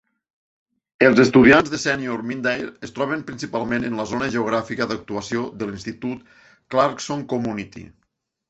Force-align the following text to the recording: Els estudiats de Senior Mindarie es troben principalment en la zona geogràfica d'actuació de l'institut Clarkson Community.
Els 1.07 1.19
estudiats 1.23 1.73
de 1.73 1.79
Senior 1.83 2.23
Mindarie 2.29 2.71
es 2.87 2.95
troben 2.95 3.21
principalment 3.27 3.85
en 3.91 4.01
la 4.01 4.07
zona 4.13 4.31
geogràfica 4.37 4.89
d'actuació 4.93 5.45
de 5.61 5.69
l'institut 5.71 6.33
Clarkson 6.75 7.23
Community. 7.37 7.89